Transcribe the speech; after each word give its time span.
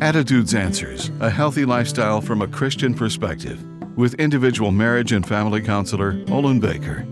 Attitudes 0.00 0.54
Answers 0.54 1.12
A 1.20 1.30
Healthy 1.30 1.64
Lifestyle 1.64 2.20
from 2.20 2.42
a 2.42 2.48
Christian 2.48 2.94
Perspective 2.94 3.64
with 3.96 4.14
individual 4.14 4.72
marriage 4.72 5.12
and 5.12 5.26
family 5.26 5.62
counselor 5.62 6.20
Olin 6.30 6.58
Baker. 6.58 7.06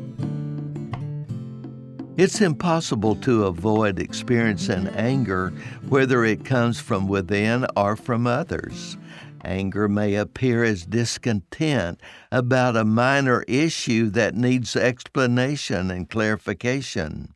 It's 2.16 2.40
impossible 2.40 3.14
to 3.16 3.44
avoid 3.44 4.00
experiencing 4.00 4.88
anger, 4.88 5.50
whether 5.88 6.24
it 6.24 6.44
comes 6.44 6.80
from 6.80 7.06
within 7.06 7.66
or 7.76 7.94
from 7.94 8.26
others. 8.26 8.96
Anger 9.44 9.88
may 9.88 10.14
appear 10.14 10.62
as 10.64 10.86
discontent 10.86 12.00
about 12.30 12.76
a 12.76 12.84
minor 12.84 13.42
issue 13.48 14.08
that 14.10 14.34
needs 14.34 14.76
explanation 14.76 15.90
and 15.90 16.08
clarification. 16.08 17.34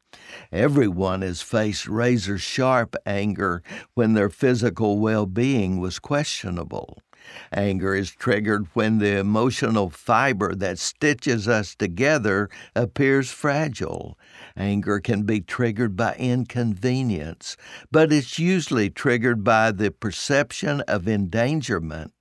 Everyone 0.52 1.22
has 1.22 1.42
faced 1.42 1.86
razor 1.86 2.38
sharp 2.38 2.96
anger 3.04 3.62
when 3.94 4.14
their 4.14 4.30
physical 4.30 4.98
well 4.98 5.26
being 5.26 5.78
was 5.78 5.98
questionable. 5.98 6.98
Anger 7.52 7.94
is 7.94 8.10
triggered 8.10 8.66
when 8.74 8.98
the 8.98 9.18
emotional 9.18 9.90
fiber 9.90 10.54
that 10.54 10.78
stitches 10.78 11.48
us 11.48 11.74
together 11.74 12.48
appears 12.74 13.30
fragile. 13.30 14.18
Anger 14.56 15.00
can 15.00 15.22
be 15.22 15.40
triggered 15.40 15.96
by 15.96 16.14
inconvenience, 16.14 17.56
but 17.90 18.12
it's 18.12 18.38
usually 18.38 18.90
triggered 18.90 19.44
by 19.44 19.72
the 19.72 19.90
perception 19.90 20.80
of 20.82 21.08
endangerment. 21.08 22.12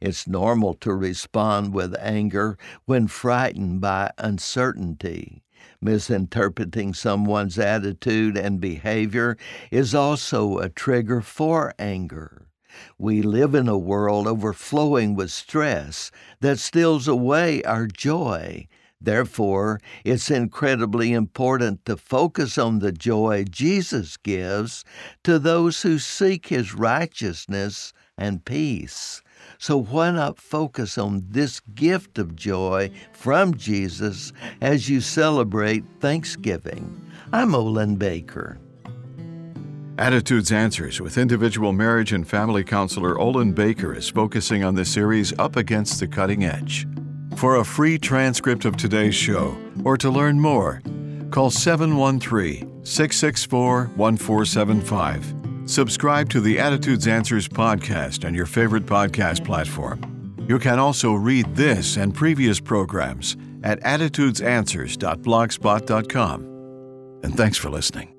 It's 0.00 0.26
normal 0.26 0.74
to 0.74 0.92
respond 0.94 1.74
with 1.74 1.94
anger 2.00 2.56
when 2.86 3.08
frightened 3.08 3.80
by 3.80 4.10
uncertainty. 4.18 5.42
Misinterpreting 5.80 6.94
someone's 6.94 7.58
attitude 7.58 8.36
and 8.36 8.60
behavior 8.60 9.36
is 9.70 9.94
also 9.94 10.58
a 10.58 10.68
trigger 10.68 11.20
for 11.20 11.74
anger. 11.78 12.45
We 12.98 13.22
live 13.22 13.54
in 13.54 13.68
a 13.68 13.78
world 13.78 14.26
overflowing 14.26 15.14
with 15.14 15.30
stress 15.30 16.10
that 16.40 16.58
steals 16.58 17.08
away 17.08 17.62
our 17.62 17.86
joy. 17.86 18.68
Therefore, 19.00 19.80
it's 20.04 20.30
incredibly 20.30 21.12
important 21.12 21.84
to 21.84 21.96
focus 21.96 22.56
on 22.56 22.78
the 22.78 22.92
joy 22.92 23.44
Jesus 23.44 24.16
gives 24.16 24.84
to 25.22 25.38
those 25.38 25.82
who 25.82 25.98
seek 25.98 26.48
His 26.48 26.74
righteousness 26.74 27.92
and 28.16 28.44
peace. 28.44 29.22
So, 29.58 29.76
why 29.76 30.10
not 30.10 30.40
focus 30.40 30.98
on 30.98 31.26
this 31.28 31.60
gift 31.60 32.18
of 32.18 32.36
joy 32.36 32.90
from 33.12 33.56
Jesus 33.56 34.32
as 34.60 34.88
you 34.88 35.00
celebrate 35.00 35.84
Thanksgiving? 36.00 37.00
I'm 37.32 37.54
Olin 37.54 37.96
Baker. 37.96 38.58
Attitudes 39.98 40.52
Answers 40.52 41.00
with 41.00 41.16
individual 41.16 41.72
marriage 41.72 42.12
and 42.12 42.28
family 42.28 42.62
counselor 42.62 43.18
Olin 43.18 43.54
Baker 43.54 43.94
is 43.94 44.10
focusing 44.10 44.62
on 44.62 44.74
the 44.74 44.84
series 44.84 45.32
Up 45.38 45.56
Against 45.56 46.00
the 46.00 46.06
Cutting 46.06 46.44
Edge. 46.44 46.86
For 47.36 47.56
a 47.56 47.64
free 47.64 47.98
transcript 47.98 48.66
of 48.66 48.76
today's 48.76 49.14
show 49.14 49.56
or 49.84 49.96
to 49.96 50.10
learn 50.10 50.38
more, 50.38 50.82
call 51.30 51.48
713 51.50 52.84
664 52.84 53.86
1475. 53.96 55.34
Subscribe 55.64 56.28
to 56.28 56.42
the 56.42 56.58
Attitudes 56.58 57.06
Answers 57.06 57.48
podcast 57.48 58.26
on 58.26 58.34
your 58.34 58.46
favorite 58.46 58.84
podcast 58.84 59.46
platform. 59.46 60.36
You 60.46 60.58
can 60.58 60.78
also 60.78 61.14
read 61.14 61.56
this 61.56 61.96
and 61.96 62.14
previous 62.14 62.60
programs 62.60 63.38
at 63.62 63.80
attitudesanswers.blogspot.com. 63.80 66.40
And 67.22 67.34
thanks 67.34 67.56
for 67.56 67.70
listening. 67.70 68.15